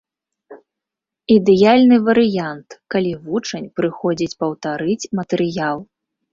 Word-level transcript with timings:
Ідэальны 1.35 1.99
варыянт, 2.07 2.69
калі 2.95 3.13
вучань 3.27 3.71
прыходзіць 3.79 4.37
паўтарыць 4.43 5.01
матэрыял. 5.23 5.77